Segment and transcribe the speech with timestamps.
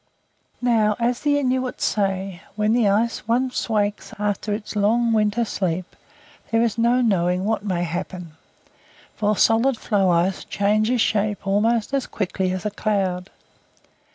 [0.63, 5.95] Now, as the Inuit say, when the ice once wakes after its long winter sleep,
[6.49, 8.31] there is no knowing what may happen,
[9.15, 13.29] for solid floe ice changes shape almost as quickly as a cloud.